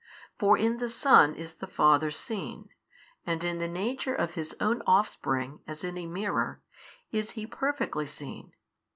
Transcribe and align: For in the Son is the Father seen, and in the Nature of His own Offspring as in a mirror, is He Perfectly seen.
For 0.39 0.57
in 0.57 0.77
the 0.77 0.89
Son 0.89 1.35
is 1.35 1.53
the 1.53 1.67
Father 1.67 2.09
seen, 2.09 2.69
and 3.23 3.43
in 3.43 3.59
the 3.59 3.67
Nature 3.67 4.15
of 4.15 4.33
His 4.33 4.55
own 4.59 4.81
Offspring 4.87 5.59
as 5.67 5.83
in 5.83 5.95
a 5.95 6.07
mirror, 6.07 6.59
is 7.11 7.33
He 7.37 7.45
Perfectly 7.45 8.07
seen. 8.07 8.51